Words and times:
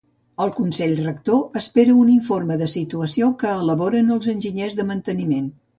El 0.45 0.51
consell 0.53 0.95
rector 0.99 1.59
espera 1.61 1.99
un 2.05 2.09
informe 2.15 2.59
de 2.63 2.71
situació 2.79 3.33
que 3.45 3.53
elaboren 3.63 4.13
els 4.19 4.35
enginyers 4.37 4.81
de 4.83 4.93
manteniment. 4.95 5.59